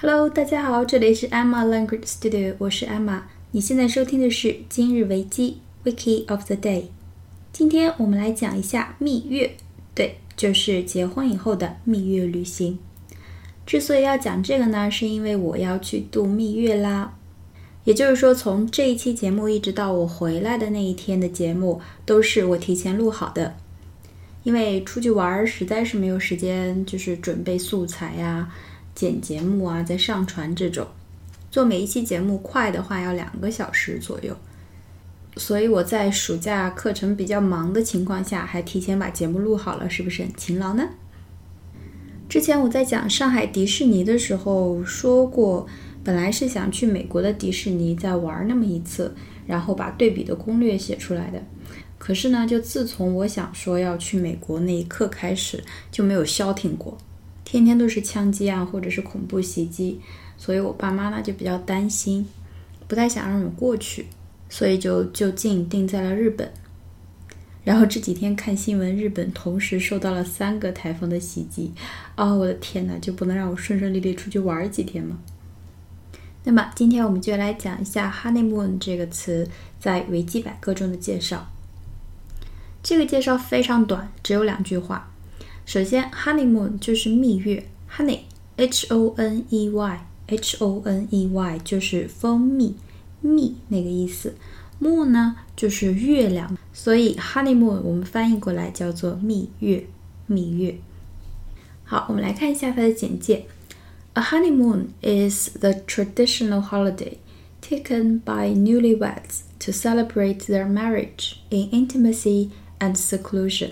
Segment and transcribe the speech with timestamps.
[0.00, 3.22] Hello，大家好，这里是 Emma Language Studio，我是 Emma。
[3.50, 6.84] 你现在收听的是今日维基 Wiki of the Day。
[7.52, 9.56] 今天我们来讲一下蜜月，
[9.96, 12.78] 对，就是结婚以后的蜜月旅行。
[13.66, 17.16] 之所以要讲这个呢，是因为我要去度蜜月啦。
[17.82, 23.56] 也就是说，从这一期节目一直到我回来的那一天的节目，都是我提前录好的。
[24.44, 28.48] 因为出去玩实在是没有时间，就是准备素材呀。
[28.98, 30.84] 剪节目啊，再上传这种，
[31.52, 34.36] 做每一期节目快的话要两个小时左右，
[35.36, 40.88] 所以我在暑假课程比较忙的情况下，还提前把节目录好了，是不是很勤劳呢？
[42.28, 45.68] 之前我在讲上海迪士尼的时候说过，
[46.02, 49.14] 本来是想去美国的迪士尼再玩那么一次，
[49.46, 51.40] 然后把对比的攻略写出来的。
[51.98, 55.62] 可是呢，就自从我想说要去美国那一刻开始，
[55.92, 56.98] 就没有消停过。
[57.50, 59.98] 天天都是枪击啊，或者是恐怖袭击，
[60.36, 62.26] 所以我爸妈呢就比较担心，
[62.86, 64.04] 不太想让我过去，
[64.50, 66.52] 所以就就近定在了日本。
[67.64, 71.72] 然后这几天看新闻，日本同时受到了三个台风的袭击，
[72.16, 75.16] 啊，我的天哪，就不能让我顺顺利利出去玩几天吗？
[76.44, 79.48] 那么今天我们就来讲一下 “honeymoon” 这个词
[79.80, 81.50] 在维基百科中的介绍。
[82.82, 85.07] 这个介绍非常短，只有两句话。
[85.67, 92.75] 首先，honeymoon 就是蜜月，honey，h o n e y，h o n e y 就是蜂蜜，
[93.21, 94.35] 蜜那个意思，
[94.81, 99.87] moon 呢就是月亮，所以 honeymoon 我们翻译过来叫做蜜月，
[100.27, 100.77] 蜜月。
[101.85, 103.45] 好，我们来看一下它的简介。
[104.13, 107.17] A honeymoon is the traditional holiday
[107.61, 113.71] taken by newlyweds to celebrate their marriage in intimacy and seclusion.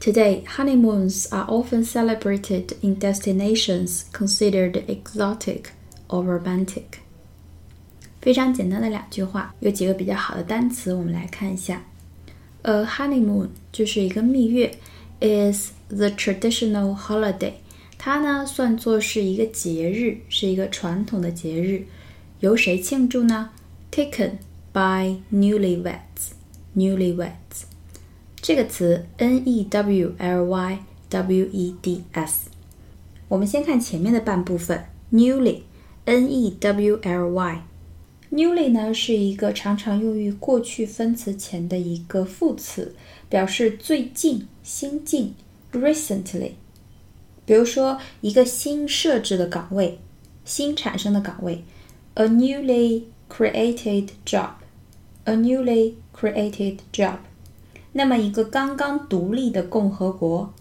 [0.00, 5.70] Today, honeymoons are often celebrated in destinations considered exotic
[6.08, 7.00] or romantic.
[8.20, 11.84] 非常简单的两句话，有几个比较好的单词，我们来看一下。
[12.62, 14.72] A honeymoon 就是一个蜜月，
[15.20, 17.52] is the traditional holiday。
[17.96, 21.86] 它呢算作是一个节日，是一个传统的节日，
[22.40, 23.50] 由谁庆祝呢？
[23.90, 24.32] Taken
[24.72, 26.32] by newlyweds.
[26.76, 27.39] Newlyweds.
[28.40, 30.78] 这个词 n e w l y
[31.08, 32.48] w e d s，
[33.28, 42.94] 我们先看前面的半部分 newly，n e w l y，newly 呢是一个常常用于过去分词前的一个副词，
[43.28, 45.34] 表示最近、新近，
[45.72, 46.52] recently。
[47.44, 49.98] 比如说一个新设置的岗位，
[50.44, 51.64] 新产生的岗位，
[52.14, 57.18] a newly created job，a newly created job。
[57.93, 60.53] 那么，一个刚刚独立的共和国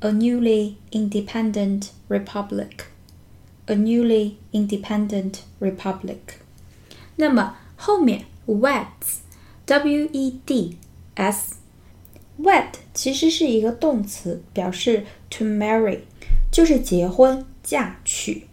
[0.00, 6.18] ，a newly independent republic，a newly independent republic。
[7.16, 10.76] 那么后面 weds，w e d
[11.14, 16.00] s，wed 其实是一个动词，表示 to marry，
[16.52, 18.46] 就是结婚、嫁娶。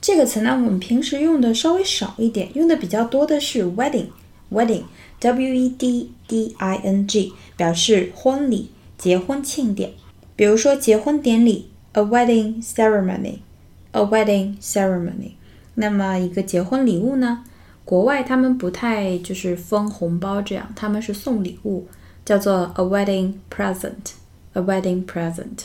[0.00, 4.08] 这个词呢，我们平时用的稍微少一点，用的比较多的是 wedding，wedding。
[4.52, 4.84] Wedding,
[5.20, 9.92] W-E-D-D-I-N-G，表示婚礼、结婚庆典，
[10.36, 15.32] 比如说结婚典礼，a wedding ceremony，a wedding ceremony。
[15.74, 17.44] 那么一个结婚礼物呢？
[17.84, 21.88] 国外他们不太就是分红包这样，他们是送礼物，
[22.24, 25.64] 叫做 a wedding present，a wedding present。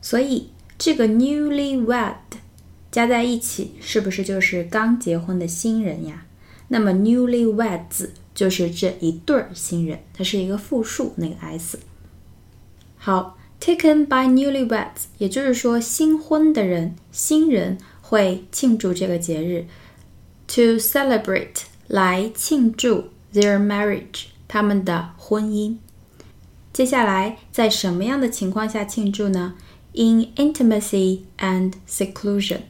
[0.00, 2.14] 所以这个 newlywed
[2.90, 6.24] 加在一起，是不是就是刚结婚的新人呀？
[6.72, 11.78] 那么 newlyweds 就是这一对儿新人，它是一个复数，那个 s。
[12.96, 19.66] 好，taken by newlyweds，也就是说新婚的人，新人会庆祝这个节日
[20.46, 25.76] ，to celebrate 来庆祝 their marriage 他们的婚姻。
[26.72, 29.56] 接下来在什么样的情况下庆祝呢
[29.92, 32.60] ？In intimacy and seclusion。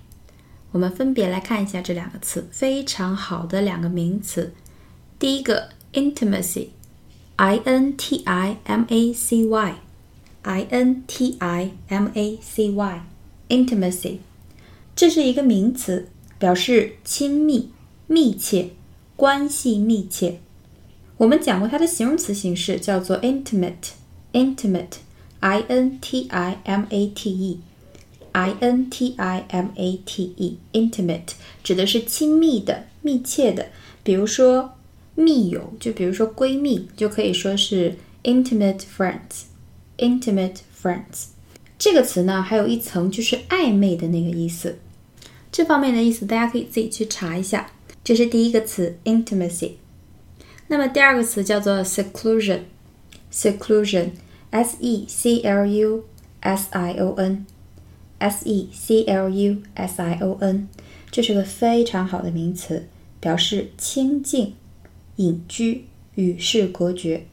[0.72, 4.52] 我们分别来看一下这两个词，非常好的两个名词。
[5.18, 14.16] 第一个 intimacy，i n t i m a c y，i n t i m a c y，intimacy，
[14.96, 16.08] 这是一个名词，
[16.38, 17.70] 表示亲密、
[18.06, 18.70] 密切、
[19.14, 20.40] 关系密切。
[21.18, 27.60] 我们讲过它的形容词形式叫做 intimate，intimate，i n t i m a t e
[28.32, 31.32] i n t i m a t e intimate
[31.62, 33.68] 指的是亲密的、密切的，
[34.02, 34.74] 比如说。
[35.14, 39.42] 密友，就比如说闺蜜，就可以说是 intimate friends。
[39.98, 41.26] intimate friends
[41.78, 44.78] 这个词呢，还有一层就是暧昧的那个意思。
[45.52, 47.72] 这方面的意思大家可以自己去查一下。
[48.02, 49.72] 这是第一个词 intimacy。
[50.68, 54.12] 那么第二个词叫做 seclusion，seclusion
[54.48, 56.06] s e c l u
[56.40, 57.44] s i o n
[58.30, 60.66] seclusion，
[61.10, 62.86] 这是个非常好的名词，
[63.20, 64.54] 表示清静、
[65.16, 65.84] 隐居、
[66.14, 67.26] 与世隔绝，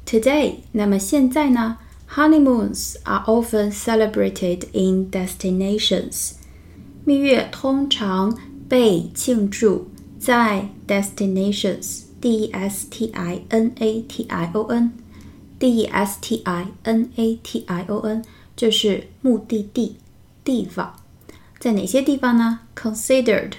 [0.05, 1.79] today，那么现在呢
[2.09, 6.33] ？Honeymoons are often celebrated in destinations。
[7.05, 8.37] 蜜月通常
[8.69, 9.89] 被庆祝
[10.19, 16.67] 在 destinations，d e s t i n a t i o n，d e s t i
[16.83, 18.23] n a t i o n，
[18.57, 19.97] 就是目的地
[20.45, 20.95] 地方。
[21.59, 22.61] 在哪些地方呢？
[22.75, 23.53] Considered，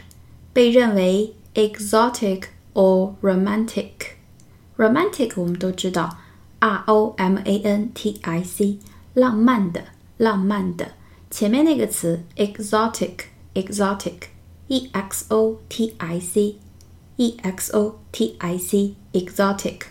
[0.53, 2.43] 被认为 exotic
[2.73, 6.17] or romantic。romantic 我们都知道
[6.65, 8.77] ，r o m a n t i c，
[9.13, 9.85] 浪漫的，
[10.17, 10.91] 浪漫的。
[11.29, 19.83] 前面那个词 exotic，exotic，e x o t i c，e x o t i c，exotic，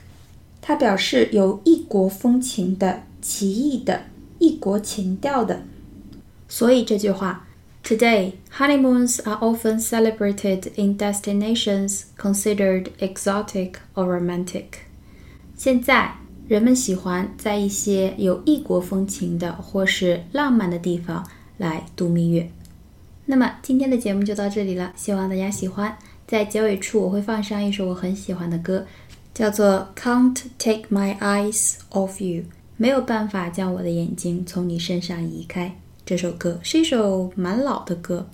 [0.61, 4.05] 它表示有异国风情的、奇异的、
[4.39, 5.65] 异国情调的。
[6.49, 7.49] 所以这句话。
[7.83, 14.85] Today, honeymoons are often celebrated in destinations considered exotic or romantic.
[15.57, 21.26] 现在， 人们喜欢在一些有异国风情的或是浪漫的地方
[21.58, 22.48] 来度蜜月。
[23.26, 25.98] 那么，今天的节目就到这里了，希望大家喜欢。
[26.28, 28.86] 在结尾处，我会放上一首我很喜欢的歌，
[29.34, 32.44] 叫做《Can't Take My Eyes Off You》，
[32.78, 35.76] 没有办法将我的眼睛从你身上移开。
[36.06, 38.28] 这首歌是一首蛮老的歌。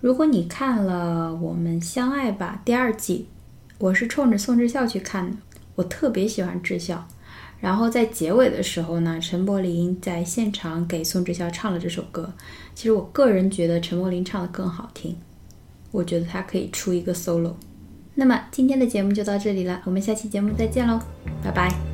[0.00, 3.26] 如果你看了《我们相爱吧》第二季，
[3.78, 5.36] 我是冲着宋智孝去看的。
[5.76, 7.06] 我特别喜欢智孝。
[7.64, 12.30] 然后在结尾的时候呢，陈柏霖在现场给宋智孝唱了这首歌。
[12.74, 15.16] 其实我个人觉得陈柏霖唱的更好听。
[15.90, 17.54] 我觉得他可以出一个 solo。
[18.14, 21.00] 那么今天的节目就到这里了，我们下期节目再见喽，
[21.42, 21.93] 拜拜。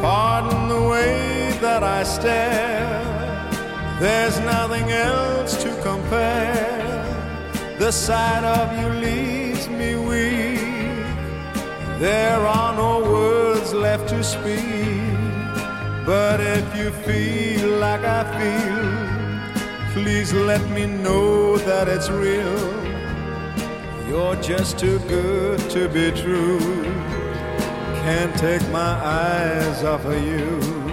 [0.00, 3.02] Pardon the way that I stare,
[4.00, 7.02] there's nothing else to compare.
[7.78, 10.60] The sight of you leaves me weak,
[11.98, 15.16] there are no words left to speak.
[16.04, 22.86] But if you feel like I feel, please let me know that it's real
[24.08, 26.84] you're just too good to be true.
[28.06, 30.85] Can't take my eyes off of you.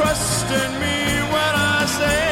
[0.00, 0.98] trust in me
[1.34, 2.24] when I say,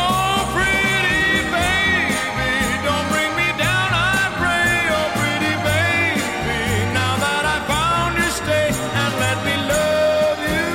[0.00, 2.52] Oh, pretty baby,
[2.86, 4.72] don't bring me down, I pray.
[4.96, 6.62] Oh, pretty baby,
[6.98, 8.68] now that I found you, stay
[9.00, 10.68] and let me love you,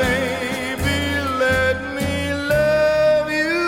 [0.00, 1.00] baby.
[1.44, 2.12] Let me
[2.54, 3.60] love you.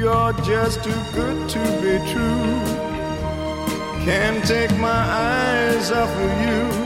[0.00, 2.54] You're just too good to be true.
[4.06, 6.85] Can't take my eyes off of you.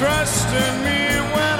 [0.00, 1.00] trust in me
[1.34, 1.59] when